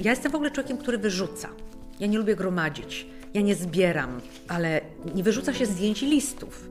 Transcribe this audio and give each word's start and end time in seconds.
Ja 0.00 0.10
jestem 0.10 0.32
w 0.32 0.34
ogóle 0.34 0.50
człowiekiem, 0.50 0.78
który 0.78 0.98
wyrzuca. 0.98 1.48
Ja 2.00 2.06
nie 2.06 2.18
lubię 2.18 2.36
gromadzić. 2.36 3.06
Ja 3.34 3.40
nie 3.40 3.54
zbieram, 3.54 4.20
ale 4.48 4.80
nie 5.14 5.22
wyrzuca 5.22 5.54
się 5.54 5.66
zdjęć 5.66 6.02
i 6.02 6.06
listów. 6.06 6.68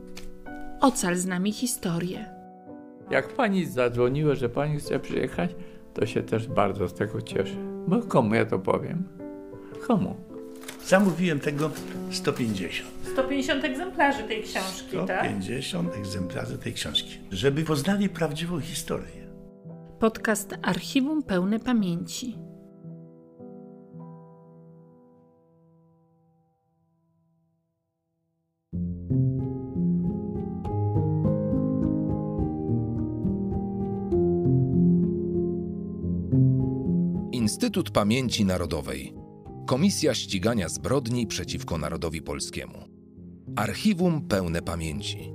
Ocal 0.81 1.15
z 1.15 1.25
nami 1.25 1.51
historię. 1.51 2.25
Jak 3.11 3.33
pani 3.33 3.65
zadzwoniła, 3.65 4.35
że 4.35 4.49
pani 4.49 4.79
chce 4.79 4.99
przyjechać, 4.99 5.51
to 5.93 6.05
się 6.05 6.23
też 6.23 6.47
bardzo 6.47 6.87
z 6.87 6.93
tego 6.93 7.21
cieszę. 7.21 7.55
Bo 7.87 8.01
komu 8.01 8.35
ja 8.35 8.45
to 8.45 8.59
powiem? 8.59 9.03
Komu? 9.87 10.15
Zamówiłem 10.85 11.39
tego 11.39 11.69
150. 12.11 12.89
150 13.13 13.63
egzemplarzy 13.65 14.23
tej 14.23 14.43
książki, 14.43 14.97
tak? 15.07 15.25
150 15.25 15.95
egzemplarzy 15.95 16.57
tej 16.57 16.73
książki. 16.73 17.17
Żeby 17.31 17.63
poznali 17.63 18.09
prawdziwą 18.09 18.59
historię. 18.59 19.29
Podcast 19.99 20.55
Archiwum 20.61 21.23
Pełne 21.23 21.59
Pamięci. 21.59 22.48
Instytut 37.49 37.91
Pamięci 37.91 38.45
Narodowej. 38.45 39.13
Komisja 39.65 40.13
Ścigania 40.13 40.69
Zbrodni 40.69 41.27
przeciwko 41.27 41.77
Narodowi 41.77 42.21
Polskiemu. 42.21 42.77
Archiwum 43.55 44.27
pełne 44.27 44.61
pamięci. 44.61 45.33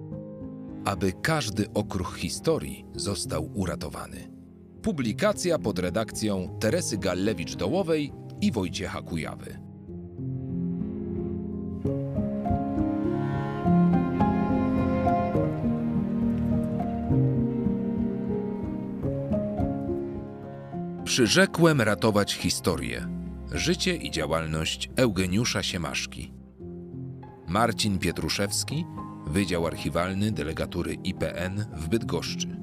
Aby 0.85 1.13
każdy 1.13 1.73
okruch 1.73 2.17
historii 2.17 2.85
został 2.95 3.51
uratowany. 3.55 4.31
Publikacja 4.83 5.59
pod 5.59 5.79
redakcją 5.79 6.59
Teresy 6.61 6.99
Gallewicz-Dołowej 6.99 8.13
i 8.41 8.53
Wojciecha 8.53 9.03
Kujawy. 9.03 9.64
Przyrzekłem 21.15 21.81
ratować 21.81 22.35
historię. 22.35 23.09
Życie 23.53 23.97
i 23.97 24.11
działalność 24.11 24.91
Eugeniusza 24.97 25.63
Siemaszki. 25.63 26.33
Marcin 27.49 27.99
Pietruszewski, 27.99 28.85
Wydział 29.27 29.67
Archiwalny 29.67 30.33
Delegatury 30.33 30.95
IPN 30.95 31.65
w 31.73 31.89
Bydgoszczy. 31.89 32.57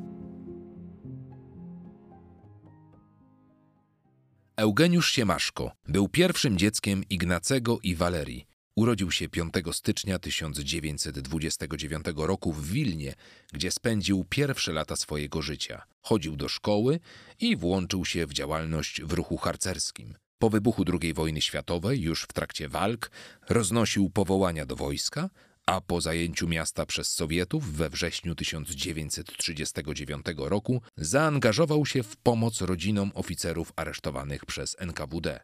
Eugeniusz 4.55 5.11
Siemaszko 5.11 5.71
był 5.87 6.09
pierwszym 6.09 6.57
dzieckiem 6.57 7.03
Ignacego 7.09 7.79
i 7.83 7.95
Walerii. 7.95 8.50
Urodził 8.75 9.11
się 9.11 9.29
5 9.29 9.53
stycznia 9.71 10.19
1929 10.19 12.05
roku 12.15 12.53
w 12.53 12.71
Wilnie, 12.71 13.13
gdzie 13.53 13.71
spędził 13.71 14.25
pierwsze 14.29 14.71
lata 14.71 14.95
swojego 14.95 15.41
życia. 15.41 15.83
Chodził 16.01 16.35
do 16.35 16.49
szkoły 16.49 16.99
i 17.39 17.55
włączył 17.55 18.05
się 18.05 18.27
w 18.27 18.33
działalność 18.33 19.01
w 19.01 19.13
ruchu 19.13 19.37
harcerskim. 19.37 20.15
Po 20.39 20.49
wybuchu 20.49 20.85
II 21.01 21.13
wojny 21.13 21.41
światowej, 21.41 22.01
już 22.01 22.23
w 22.23 22.33
trakcie 22.33 22.69
walk, 22.69 23.11
roznosił 23.49 24.09
powołania 24.09 24.65
do 24.65 24.75
wojska, 24.75 25.29
a 25.65 25.81
po 25.81 26.01
zajęciu 26.01 26.47
miasta 26.47 26.85
przez 26.85 27.07
Sowietów 27.07 27.73
we 27.73 27.89
wrześniu 27.89 28.35
1939 28.35 30.25
roku 30.37 30.81
zaangażował 30.97 31.85
się 31.85 32.03
w 32.03 32.17
pomoc 32.17 32.61
rodzinom 32.61 33.11
oficerów 33.13 33.73
aresztowanych 33.75 34.45
przez 34.45 34.75
NKWD. 34.79 35.39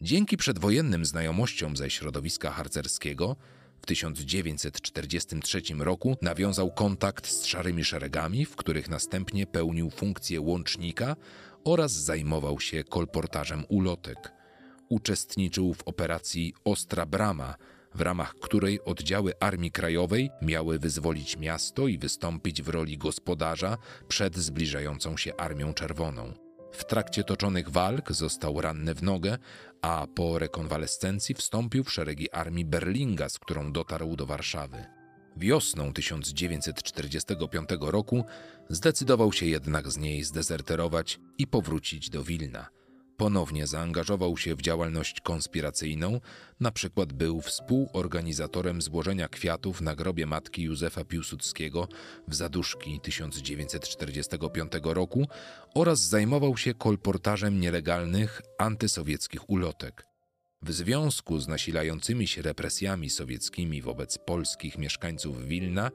Dzięki 0.00 0.36
przedwojennym 0.36 1.04
znajomościom 1.04 1.76
ze 1.76 1.90
środowiska 1.90 2.50
harcerskiego 2.50 3.36
w 3.82 3.86
1943 3.86 5.62
roku 5.78 6.16
nawiązał 6.22 6.70
kontakt 6.72 7.26
z 7.26 7.44
szarymi 7.44 7.84
szeregami, 7.84 8.46
w 8.46 8.56
których 8.56 8.88
następnie 8.88 9.46
pełnił 9.46 9.90
funkcję 9.90 10.40
łącznika 10.40 11.16
oraz 11.64 11.92
zajmował 11.92 12.60
się 12.60 12.84
kolportażem 12.84 13.64
ulotek. 13.68 14.32
Uczestniczył 14.88 15.74
w 15.74 15.82
operacji 15.82 16.54
Ostra 16.64 17.06
Brama, 17.06 17.54
w 17.94 18.00
ramach 18.00 18.34
której 18.34 18.84
oddziały 18.84 19.32
Armii 19.40 19.70
Krajowej 19.70 20.30
miały 20.42 20.78
wyzwolić 20.78 21.36
miasto 21.36 21.88
i 21.88 21.98
wystąpić 21.98 22.62
w 22.62 22.68
roli 22.68 22.98
gospodarza 22.98 23.78
przed 24.08 24.36
zbliżającą 24.36 25.16
się 25.16 25.36
Armią 25.36 25.74
Czerwoną. 25.74 26.45
W 26.76 26.84
trakcie 26.84 27.24
toczonych 27.24 27.68
walk 27.68 28.12
został 28.12 28.60
ranny 28.60 28.94
w 28.94 29.02
nogę, 29.02 29.38
a 29.82 30.06
po 30.14 30.38
rekonwalescencji 30.38 31.34
wstąpił 31.34 31.84
w 31.84 31.92
szeregi 31.92 32.30
armii 32.30 32.64
Berlinga, 32.64 33.28
z 33.28 33.38
którą 33.38 33.72
dotarł 33.72 34.16
do 34.16 34.26
Warszawy. 34.26 34.84
Wiosną 35.36 35.92
1945 35.92 37.68
roku 37.80 38.24
zdecydował 38.68 39.32
się 39.32 39.46
jednak 39.46 39.90
z 39.90 39.96
niej 39.96 40.24
zdezerterować 40.24 41.20
i 41.38 41.46
powrócić 41.46 42.10
do 42.10 42.24
Wilna. 42.24 42.68
Ponownie 43.16 43.66
zaangażował 43.66 44.36
się 44.36 44.54
w 44.54 44.62
działalność 44.62 45.20
konspiracyjną, 45.20 46.20
na 46.60 46.70
przykład 46.70 47.12
był 47.12 47.40
współorganizatorem 47.40 48.82
złożenia 48.82 49.28
kwiatów 49.28 49.80
na 49.80 49.96
grobie 49.96 50.26
matki 50.26 50.62
Józefa 50.62 51.04
Piłsudskiego 51.04 51.88
w 52.28 52.34
Zaduszki 52.34 53.00
1945 53.00 54.72
roku 54.82 55.28
oraz 55.74 56.00
zajmował 56.00 56.56
się 56.56 56.74
kolportażem 56.74 57.60
nielegalnych 57.60 58.42
antysowieckich 58.58 59.50
ulotek. 59.50 60.06
W 60.62 60.72
związku 60.72 61.38
z 61.38 61.48
nasilającymi 61.48 62.26
się 62.26 62.42
represjami 62.42 63.10
sowieckimi 63.10 63.82
wobec 63.82 64.18
polskich 64.18 64.78
mieszkańców 64.78 65.46
Wilna, 65.46 65.90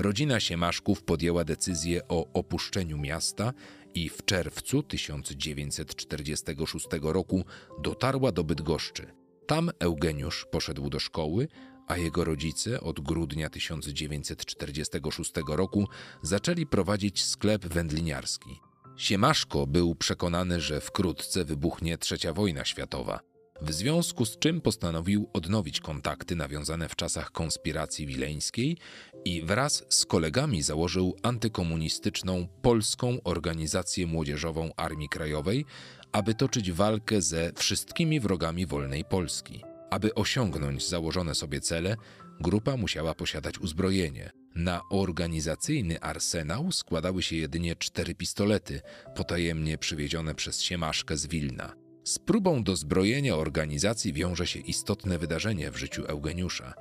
rodzina 0.00 0.40
Siemaszków 0.40 1.02
podjęła 1.02 1.44
decyzję 1.44 2.08
o 2.08 2.32
opuszczeniu 2.32 2.98
miasta 2.98 3.52
i 3.94 4.08
w 4.08 4.24
czerwcu 4.24 4.82
1946 4.82 6.86
roku 7.02 7.44
dotarła 7.82 8.32
do 8.32 8.44
Bydgoszczy. 8.44 9.12
Tam 9.46 9.70
Eugeniusz 9.78 10.46
poszedł 10.50 10.90
do 10.90 10.98
szkoły, 10.98 11.48
a 11.86 11.96
jego 11.96 12.24
rodzice 12.24 12.80
od 12.80 13.00
grudnia 13.00 13.50
1946 13.50 15.32
roku 15.48 15.88
zaczęli 16.22 16.66
prowadzić 16.66 17.24
sklep 17.24 17.66
wędliniarski. 17.66 18.60
Siemaszko 18.96 19.66
był 19.66 19.94
przekonany, 19.94 20.60
że 20.60 20.80
wkrótce 20.80 21.44
wybuchnie 21.44 21.98
trzecia 21.98 22.32
wojna 22.32 22.64
światowa 22.64 23.29
w 23.62 23.72
związku 23.72 24.26
z 24.26 24.38
czym 24.38 24.60
postanowił 24.60 25.30
odnowić 25.32 25.80
kontakty 25.80 26.36
nawiązane 26.36 26.88
w 26.88 26.96
czasach 26.96 27.32
konspiracji 27.32 28.06
wileńskiej 28.06 28.76
i 29.24 29.42
wraz 29.42 29.84
z 29.88 30.06
kolegami 30.06 30.62
założył 30.62 31.16
antykomunistyczną 31.22 32.48
Polską 32.62 33.18
Organizację 33.24 34.06
Młodzieżową 34.06 34.70
Armii 34.76 35.08
Krajowej, 35.08 35.64
aby 36.12 36.34
toczyć 36.34 36.72
walkę 36.72 37.22
ze 37.22 37.52
wszystkimi 37.52 38.20
wrogami 38.20 38.66
wolnej 38.66 39.04
Polski. 39.04 39.62
Aby 39.90 40.14
osiągnąć 40.14 40.88
założone 40.88 41.34
sobie 41.34 41.60
cele, 41.60 41.96
grupa 42.40 42.76
musiała 42.76 43.14
posiadać 43.14 43.58
uzbrojenie. 43.58 44.30
Na 44.54 44.80
organizacyjny 44.90 46.00
arsenał 46.00 46.72
składały 46.72 47.22
się 47.22 47.36
jedynie 47.36 47.76
cztery 47.76 48.14
pistolety, 48.14 48.80
potajemnie 49.14 49.78
przywiezione 49.78 50.34
przez 50.34 50.62
Siemaszkę 50.62 51.16
z 51.16 51.26
Wilna. 51.26 51.79
Z 52.04 52.18
próbą 52.18 52.62
dozbrojenia 52.64 53.36
organizacji 53.36 54.12
wiąże 54.12 54.46
się 54.46 54.58
istotne 54.58 55.18
wydarzenie 55.18 55.70
w 55.70 55.76
życiu 55.76 56.04
Eugeniusza. 56.06 56.74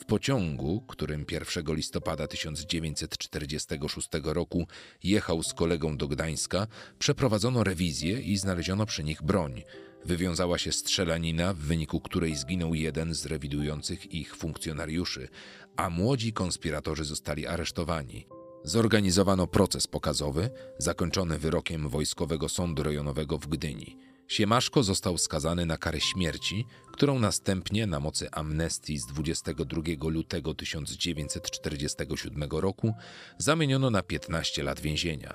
W 0.00 0.04
pociągu, 0.04 0.80
którym 0.80 1.24
1 1.30 1.74
listopada 1.74 2.26
1946 2.26 4.08
roku 4.24 4.66
jechał 5.02 5.42
z 5.42 5.54
kolegą 5.54 5.96
do 5.96 6.08
Gdańska, 6.08 6.66
przeprowadzono 6.98 7.64
rewizję 7.64 8.20
i 8.20 8.36
znaleziono 8.36 8.86
przy 8.86 9.04
nich 9.04 9.22
broń. 9.22 9.62
Wywiązała 10.04 10.58
się 10.58 10.72
strzelanina, 10.72 11.54
w 11.54 11.58
wyniku 11.58 12.00
której 12.00 12.36
zginął 12.36 12.74
jeden 12.74 13.14
z 13.14 13.26
rewidujących 13.26 14.12
ich 14.14 14.36
funkcjonariuszy, 14.36 15.28
a 15.76 15.90
młodzi 15.90 16.32
konspiratorzy 16.32 17.04
zostali 17.04 17.46
aresztowani. 17.46 18.26
Zorganizowano 18.64 19.46
proces 19.46 19.86
pokazowy, 19.86 20.50
zakończony 20.78 21.38
wyrokiem 21.38 21.88
Wojskowego 21.88 22.48
Sądu 22.48 22.82
Rejonowego 22.82 23.38
w 23.38 23.46
Gdyni. 23.46 24.07
Siemaszko 24.28 24.82
został 24.82 25.18
skazany 25.18 25.66
na 25.66 25.76
karę 25.76 26.00
śmierci, 26.00 26.66
którą 26.92 27.18
następnie 27.18 27.86
na 27.86 28.00
mocy 28.00 28.30
amnestii 28.30 28.98
z 28.98 29.06
22 29.06 29.82
lutego 30.08 30.54
1947 30.54 32.44
roku 32.50 32.94
zamieniono 33.38 33.90
na 33.90 34.02
15 34.02 34.62
lat 34.62 34.80
więzienia. 34.80 35.34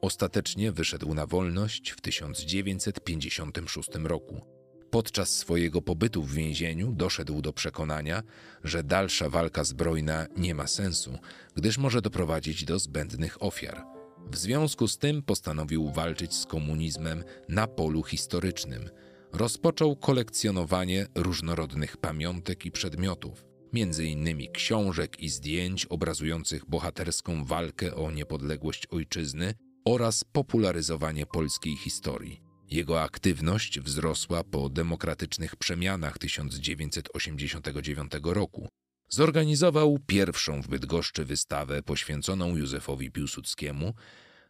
Ostatecznie 0.00 0.72
wyszedł 0.72 1.14
na 1.14 1.26
wolność 1.26 1.90
w 1.90 2.00
1956 2.00 3.88
roku. 4.04 4.40
Podczas 4.90 5.36
swojego 5.36 5.82
pobytu 5.82 6.22
w 6.22 6.32
więzieniu 6.32 6.92
doszedł 6.92 7.42
do 7.42 7.52
przekonania, 7.52 8.22
że 8.64 8.82
dalsza 8.82 9.28
walka 9.28 9.64
zbrojna 9.64 10.26
nie 10.36 10.54
ma 10.54 10.66
sensu, 10.66 11.18
gdyż 11.54 11.78
może 11.78 12.02
doprowadzić 12.02 12.64
do 12.64 12.78
zbędnych 12.78 13.42
ofiar. 13.42 13.91
W 14.30 14.36
związku 14.36 14.88
z 14.88 14.98
tym 14.98 15.22
postanowił 15.22 15.90
walczyć 15.90 16.34
z 16.34 16.46
komunizmem 16.46 17.24
na 17.48 17.66
polu 17.66 18.02
historycznym. 18.02 18.90
rozpoczął 19.32 19.96
kolekcjonowanie 19.96 21.06
różnorodnych 21.14 21.96
pamiątek 21.96 22.66
i 22.66 22.70
przedmiotów, 22.70 23.44
innymi 24.04 24.48
książek 24.52 25.20
i 25.20 25.28
zdjęć 25.28 25.86
obrazujących 25.86 26.66
bohaterską 26.66 27.44
walkę 27.44 27.94
o 27.94 28.10
niepodległość 28.10 28.86
ojczyzny 28.86 29.54
oraz 29.84 30.24
popularyzowanie 30.24 31.26
polskiej 31.26 31.76
historii. 31.76 32.40
Jego 32.70 33.02
aktywność 33.02 33.80
wzrosła 33.80 34.44
po 34.44 34.68
demokratycznych 34.68 35.56
przemianach 35.56 36.18
1989 36.18 38.12
roku. 38.24 38.68
Zorganizował 39.14 39.98
pierwszą 40.06 40.62
w 40.62 40.68
Bydgoszczy 40.68 41.24
wystawę 41.24 41.82
poświęconą 41.82 42.56
Józefowi 42.56 43.10
Piłsudskiemu, 43.10 43.94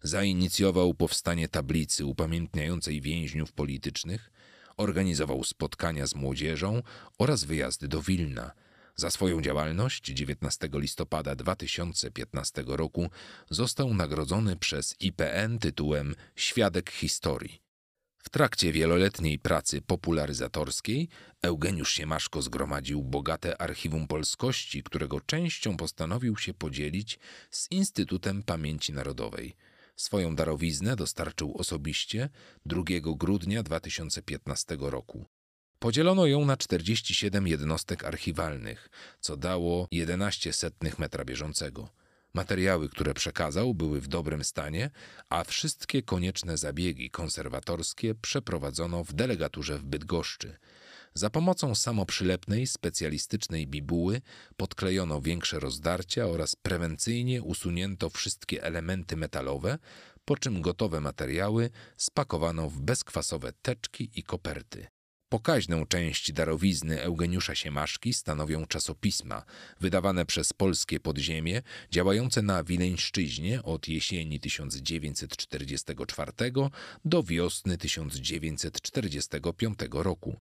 zainicjował 0.03 0.95
powstanie 0.95 1.49
tablicy 1.49 2.07
upamiętniającej 2.07 3.01
więźniów 3.01 3.53
politycznych, 3.53 4.31
organizował 4.77 5.45
spotkania 5.45 6.07
z 6.07 6.15
młodzieżą 6.15 6.83
oraz 7.19 7.45
wyjazdy 7.45 7.89
do 7.89 8.03
Wilna. 8.03 8.53
Za 8.97 9.11
swoją 9.11 9.41
działalność 9.43 10.05
19 10.05 10.69
listopada 10.73 11.37
2015 11.37 12.65
roku 12.67 13.11
został 13.51 13.95
nagrodzony 13.95 14.57
przez 14.57 14.97
IPN 15.01 15.59
tytułem 15.59 16.15
Świadek 16.37 16.91
Historii. 16.91 17.62
W 18.23 18.31
trakcie 18.31 18.73
wieloletniej 18.73 19.39
pracy 19.39 19.83
popularyzatorskiej 19.83 21.09
Eugeniusz 21.43 21.93
Siemaszko 21.93 22.43
zgromadził 22.43 23.03
bogate 23.03 23.61
archiwum 23.61 24.07
polskości, 24.07 24.83
którego 24.83 25.21
częścią 25.21 25.77
postanowił 25.77 26.37
się 26.37 26.55
podzielić 26.55 27.19
z 27.51 27.71
Instytutem 27.71 28.43
Pamięci 28.43 28.93
Narodowej. 28.93 29.57
Swoją 29.97 30.37
darowiznę 30.37 30.97
dostarczył 30.97 31.55
osobiście 31.59 32.29
2 32.67 32.83
grudnia 33.17 33.63
2015 33.63 34.77
roku. 34.81 35.27
Podzielono 35.79 36.27
ją 36.27 36.45
na 36.45 36.57
47 36.57 37.47
jednostek 37.47 38.05
archiwalnych, 38.05 38.91
co 39.21 39.37
dało 39.37 39.89
11 39.91 40.53
setnych 40.53 40.99
metra 40.99 41.25
bieżącego. 41.25 42.02
Materiały, 42.35 42.89
które 42.89 43.15
przekazał, 43.15 43.75
były 43.75 44.01
w 44.01 44.09
dobrym 44.09 44.45
stanie, 44.45 44.91
a 45.29 45.45
wszystkie 45.45 46.03
konieczne 46.03 46.57
zabiegi 46.57 47.11
konserwatorskie 47.11 48.15
przeprowadzono 48.15 49.05
w 49.05 49.13
delegaturze 49.13 49.79
w 49.79 49.85
Bydgoszczy. 49.85 50.57
Za 51.15 51.31
pomocą 51.31 51.75
samoprzylepnej, 51.75 52.67
specjalistycznej 52.67 53.67
bibuły 53.67 54.21
podklejono 54.57 55.21
większe 55.21 55.61
rozdarcia 55.61 56.27
oraz 56.27 56.57
prewencyjnie 56.57 57.43
usunięto 57.43 58.11
wszystkie 58.11 58.63
elementy 58.63 59.17
metalowe, 59.17 59.79
po 60.25 60.37
czym 60.37 60.63
gotowe 60.63 61.01
materiały 61.01 61.71
spakowano 61.97 62.71
w 62.71 62.81
bezkwasowe 62.81 63.53
teczki 63.63 64.11
i 64.15 64.23
koperty. 64.23 64.87
Pokaźną 65.33 65.87
część 65.87 66.33
darowizny 66.33 67.03
Eugeniusza 67.03 67.55
Siemaszki 67.55 68.15
stanowią 68.15 68.67
czasopisma, 68.67 69.45
wydawane 69.81 70.27
przez 70.27 70.53
polskie 70.53 71.01
podziemie, 71.01 71.63
działające 71.91 72.43
na 72.43 72.65
Wileńszczyźnie 72.65 73.63
od 73.63 73.89
jesieni 73.89 74.41
1944 74.41 76.33
do 77.05 77.23
wiosny 77.23 77.79
1945 77.79 79.79
roku. 79.93 80.37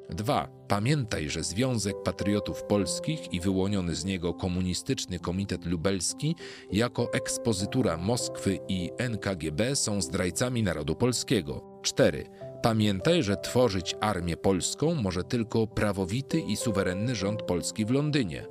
2. 0.10 0.48
Pamiętaj, 0.68 1.30
że 1.30 1.44
Związek 1.44 1.96
Patriotów 2.04 2.64
Polskich 2.64 3.34
i 3.34 3.40
wyłoniony 3.40 3.96
z 3.96 4.06
niego 4.06 4.34
Komunistyczny 4.34 5.20
Komitet 5.20 5.66
Lubelski 5.66 6.36
jako 6.72 7.14
ekspozytura 7.14 7.98
Moskwy 7.98 8.60
i 8.68 8.92
NKGB 8.98 9.76
są 9.76 10.02
zdrajcami 10.02 10.64
narodu 10.64 10.96
polskiego. 10.96 11.80
4. 11.82 12.30
Pamiętaj, 12.62 13.24
że 13.24 13.38
tworzyć 13.38 13.96
armię 14.02 14.38
polską 14.38 14.96
może 14.96 15.24
tylko 15.24 15.68
prawowity 15.68 16.40
i 16.40 16.58
suwerenny 16.58 17.16
rząd 17.16 17.42
Polski 17.42 17.86
w 17.86 17.92
Londynie. 17.92 18.46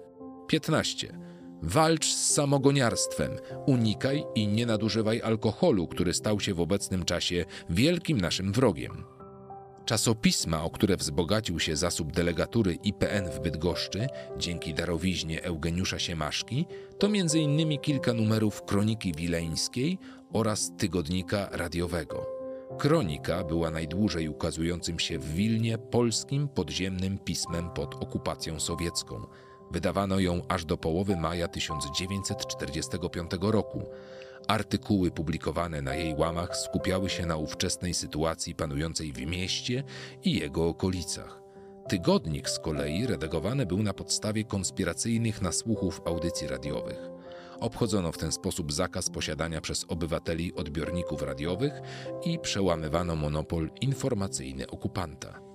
15. 0.47 1.19
Walcz 1.62 2.07
z 2.07 2.35
samogoniarstwem, 2.35 3.31
unikaj 3.66 4.25
i 4.35 4.49
nie 4.49 4.66
nadużywaj 4.66 5.23
alkoholu, 5.23 5.87
który 5.87 6.14
stał 6.14 6.40
się 6.40 6.54
w 6.54 6.61
obecnym 6.61 7.04
czasie 7.04 7.45
wielkim 7.71 8.21
naszym 8.21 8.52
wrogiem. 8.52 9.04
Czasopisma, 9.85 10.64
o 10.64 10.71
które 10.71 10.97
wzbogacił 10.97 11.61
się 11.61 11.76
zasób 11.76 12.12
delegatury 12.12 12.75
IPN 12.75 13.31
w 13.31 13.40
Bydgoszczy 13.40 14.07
dzięki 14.38 14.75
darowiźnie 14.75 15.42
Eugeniusza 15.42 15.99
Siemaszki, 15.99 16.66
to 16.99 17.07
m.in. 17.07 17.78
kilka 17.78 18.12
numerów 18.12 18.62
Kroniki 18.62 19.12
Wileńskiej 19.12 19.99
oraz 20.33 20.73
Tygodnika 20.78 21.49
Radiowego. 21.52 22.36
Kronika 22.78 23.44
była 23.44 23.70
najdłużej 23.70 24.28
ukazującym 24.28 24.99
się 24.99 25.18
w 25.18 25.35
Wilnie 25.35 25.78
polskim 25.78 26.49
podziemnym 26.49 27.18
pismem 27.18 27.70
pod 27.70 27.94
okupacją 27.94 28.61
sowiecką. 28.61 29.26
Wydawano 29.70 30.20
ją 30.20 30.42
aż 30.49 30.64
do 30.64 30.76
połowy 30.76 31.16
maja 31.16 31.49
1945 31.49 33.30
roku. 33.40 33.82
Artykuły 34.49 35.11
publikowane 35.11 35.82
na 35.82 35.94
jej 35.94 36.14
łamach 36.14 36.56
skupiały 36.56 37.11
się 37.11 37.26
na 37.26 37.37
ówczesnej 37.37 37.94
sytuacji 37.94 38.54
panującej 38.54 39.12
w 39.12 39.26
mieście 39.26 39.85
i 40.25 40.38
jego 40.38 40.68
okolicach. 40.68 41.42
Tygodnik 41.88 42.49
z 42.49 42.58
kolei 42.58 43.06
redagowany 43.06 43.66
był 43.66 43.82
na 43.82 43.94
podstawie 43.94 44.44
konspiracyjnych 44.44 45.42
nasłuchów 45.42 46.00
audycji 46.04 46.46
radiowych. 46.46 47.15
Obchodzono 47.61 48.13
w 48.13 48.19
ten 48.19 48.33
sposób 48.33 48.73
zakaz 48.73 49.11
posiadania 49.11 49.61
przez 49.61 49.85
obywateli 49.89 50.55
odbiorników 50.55 51.23
radiowych 51.23 51.73
i 52.25 52.39
przełamywano 52.39 53.17
monopol 53.17 53.71
informacyjny 53.81 54.67
okupanta. 54.67 55.47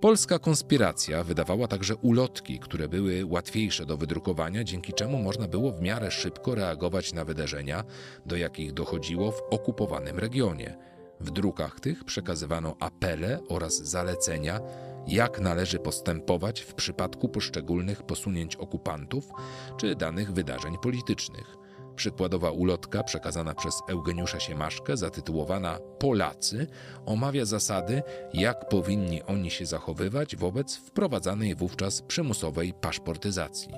Polska 0.00 0.38
konspiracja 0.38 1.24
wydawała 1.24 1.68
także 1.68 1.96
ulotki, 1.96 2.58
które 2.58 2.88
były 2.88 3.24
łatwiejsze 3.24 3.86
do 3.86 3.96
wydrukowania, 3.96 4.64
dzięki 4.64 4.92
czemu 4.92 5.18
można 5.18 5.48
było 5.48 5.72
w 5.72 5.80
miarę 5.80 6.10
szybko 6.10 6.54
reagować 6.54 7.12
na 7.12 7.24
wydarzenia, 7.24 7.84
do 8.26 8.36
jakich 8.36 8.72
dochodziło 8.72 9.32
w 9.32 9.42
okupowanym 9.50 10.18
regionie. 10.18 10.76
W 11.20 11.30
drukach 11.30 11.80
tych 11.80 12.04
przekazywano 12.04 12.76
apele 12.80 13.40
oraz 13.48 13.76
zalecenia 13.76 14.60
jak 15.06 15.40
należy 15.40 15.78
postępować 15.78 16.60
w 16.60 16.74
przypadku 16.74 17.28
poszczególnych 17.28 18.02
posunięć 18.02 18.56
okupantów 18.56 19.30
czy 19.76 19.94
danych 19.94 20.32
wydarzeń 20.32 20.76
politycznych. 20.82 21.56
Przykładowa 21.96 22.50
ulotka 22.50 23.02
przekazana 23.02 23.54
przez 23.54 23.74
Eugeniusza 23.88 24.40
Siemaszkę, 24.40 24.96
zatytułowana 24.96 25.78
Polacy, 25.98 26.66
omawia 27.06 27.44
zasady, 27.44 28.02
jak 28.34 28.68
powinni 28.68 29.22
oni 29.22 29.50
się 29.50 29.66
zachowywać 29.66 30.36
wobec 30.36 30.76
wprowadzanej 30.76 31.54
wówczas 31.54 32.02
przymusowej 32.02 32.74
paszportyzacji. 32.80 33.72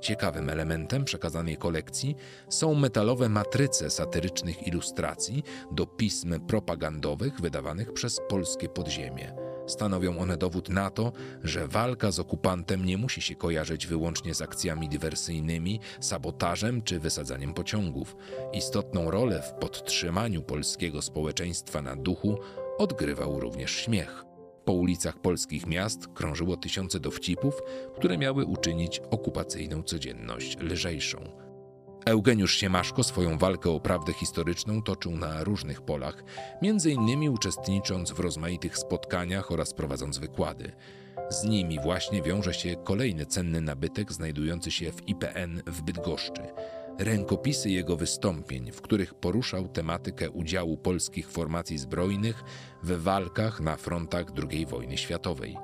Ciekawym 0.00 0.50
elementem 0.50 1.04
przekazanej 1.04 1.56
kolekcji 1.56 2.16
są 2.48 2.74
metalowe 2.74 3.28
matryce 3.28 3.90
satyrycznych 3.90 4.66
ilustracji 4.66 5.42
do 5.72 5.86
pism 5.86 6.40
propagandowych 6.40 7.40
wydawanych 7.40 7.92
przez 7.92 8.20
polskie 8.28 8.68
podziemie. 8.68 9.41
Stanowią 9.66 10.18
one 10.18 10.36
dowód 10.36 10.68
na 10.68 10.90
to, 10.90 11.12
że 11.44 11.68
walka 11.68 12.10
z 12.10 12.18
okupantem 12.18 12.84
nie 12.84 12.98
musi 12.98 13.22
się 13.22 13.34
kojarzyć 13.34 13.86
wyłącznie 13.86 14.34
z 14.34 14.42
akcjami 14.42 14.88
dywersyjnymi, 14.88 15.80
sabotażem 16.00 16.82
czy 16.82 16.98
wysadzaniem 16.98 17.54
pociągów. 17.54 18.16
Istotną 18.52 19.10
rolę 19.10 19.42
w 19.42 19.52
podtrzymaniu 19.52 20.42
polskiego 20.42 21.02
społeczeństwa 21.02 21.82
na 21.82 21.96
duchu 21.96 22.38
odgrywał 22.78 23.40
również 23.40 23.70
śmiech. 23.70 24.24
Po 24.64 24.72
ulicach 24.72 25.18
polskich 25.18 25.66
miast 25.66 26.08
krążyło 26.14 26.56
tysiące 26.56 27.00
dowcipów, 27.00 27.62
które 27.94 28.18
miały 28.18 28.44
uczynić 28.44 29.00
okupacyjną 29.10 29.82
codzienność 29.82 30.58
lżejszą. 30.58 31.41
Eugeniusz 32.04 32.56
Siemaszko 32.56 33.04
swoją 33.04 33.38
walkę 33.38 33.70
o 33.70 33.80
prawdę 33.80 34.12
historyczną 34.12 34.82
toczył 34.82 35.12
na 35.12 35.44
różnych 35.44 35.82
polach, 35.82 36.24
między 36.62 36.90
innymi 36.90 37.30
uczestnicząc 37.30 38.10
w 38.10 38.20
rozmaitych 38.20 38.78
spotkaniach 38.78 39.52
oraz 39.52 39.74
prowadząc 39.74 40.18
wykłady. 40.18 40.72
Z 41.30 41.44
nimi 41.44 41.80
właśnie 41.80 42.22
wiąże 42.22 42.54
się 42.54 42.76
kolejny 42.84 43.26
cenny 43.26 43.60
nabytek 43.60 44.12
znajdujący 44.12 44.70
się 44.70 44.92
w 44.92 45.08
IPN 45.08 45.62
w 45.66 45.82
Bydgoszczy. 45.82 46.42
Rękopisy 46.98 47.70
jego 47.70 47.96
wystąpień, 47.96 48.72
w 48.72 48.80
których 48.80 49.14
poruszał 49.14 49.68
tematykę 49.68 50.30
udziału 50.30 50.76
polskich 50.76 51.30
formacji 51.30 51.78
zbrojnych 51.78 52.44
w 52.82 53.02
walkach 53.02 53.60
na 53.60 53.76
frontach 53.76 54.26
II 54.50 54.66
wojny 54.66 54.98
światowej. 54.98 55.56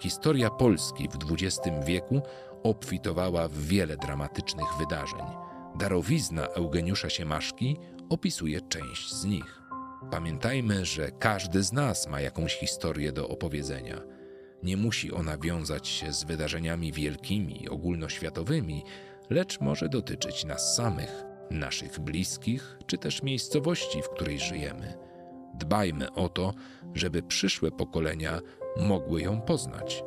Historia 0.00 0.50
Polski 0.50 1.08
w 1.08 1.32
XX 1.32 1.60
wieku 1.86 2.22
obfitowała 2.62 3.48
w 3.48 3.58
wiele 3.58 3.96
dramatycznych 3.96 4.68
wydarzeń. 4.78 5.45
Darowizna 5.78 6.46
Eugeniusza 6.46 7.10
Siemaszki 7.10 7.76
opisuje 8.08 8.60
część 8.60 9.12
z 9.14 9.24
nich. 9.24 9.62
Pamiętajmy, 10.10 10.84
że 10.84 11.10
każdy 11.10 11.62
z 11.62 11.72
nas 11.72 12.08
ma 12.08 12.20
jakąś 12.20 12.54
historię 12.54 13.12
do 13.12 13.28
opowiedzenia. 13.28 14.02
Nie 14.62 14.76
musi 14.76 15.12
ona 15.12 15.38
wiązać 15.38 15.88
się 15.88 16.12
z 16.12 16.24
wydarzeniami 16.24 16.92
wielkimi, 16.92 17.68
ogólnoświatowymi, 17.68 18.84
lecz 19.30 19.60
może 19.60 19.88
dotyczyć 19.88 20.44
nas 20.44 20.76
samych, 20.76 21.24
naszych 21.50 22.00
bliskich, 22.00 22.78
czy 22.86 22.98
też 22.98 23.22
miejscowości, 23.22 24.02
w 24.02 24.08
której 24.08 24.38
żyjemy. 24.38 24.94
Dbajmy 25.54 26.12
o 26.12 26.28
to, 26.28 26.54
żeby 26.94 27.22
przyszłe 27.22 27.70
pokolenia 27.70 28.40
mogły 28.76 29.22
ją 29.22 29.40
poznać. 29.40 30.04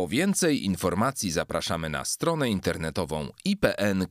Po 0.00 0.08
więcej 0.08 0.64
informacji 0.64 1.30
zapraszamy 1.30 1.88
na 1.88 2.04
stronę 2.04 2.50
internetową 2.50 3.28
ipn.pl. 3.44 4.06